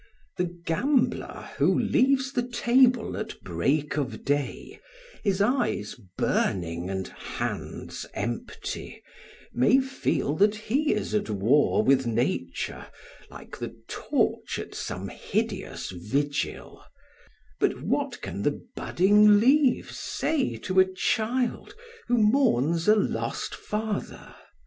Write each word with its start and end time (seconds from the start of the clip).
The 0.37 0.51
gambler 0.65 1.51
who 1.59 1.77
leaves 1.77 2.31
the 2.31 2.41
table 2.41 3.15
at 3.17 3.39
break 3.43 3.97
of 3.97 4.25
day, 4.25 4.79
his 5.23 5.41
eyes 5.43 5.93
burning 6.17 6.89
and 6.89 7.07
hands 7.07 8.07
empty, 8.15 9.03
may 9.53 9.79
feel 9.79 10.33
that 10.37 10.55
he 10.55 10.91
is 10.95 11.13
at 11.13 11.29
war 11.29 11.83
with 11.83 12.07
nature 12.07 12.87
like 13.29 13.55
the 13.59 13.79
torch 13.87 14.57
at 14.57 14.73
some 14.73 15.07
hideous 15.07 15.91
vigil; 15.91 16.83
but 17.59 17.83
what 17.83 18.21
can 18.23 18.41
the 18.41 18.59
budding 18.75 19.39
leaves 19.39 19.99
say 19.99 20.57
to 20.57 20.79
a 20.79 20.93
child 20.93 21.75
who 22.07 22.17
mourns 22.17 22.87
a 22.87 22.95
lost 22.95 23.53
father? 23.53 24.33